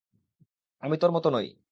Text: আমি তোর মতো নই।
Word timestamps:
আমি 0.83 0.95
তোর 0.97 1.11
মতো 1.11 1.29
নই। 1.29 1.47